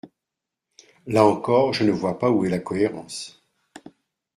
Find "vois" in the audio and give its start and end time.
1.91-2.17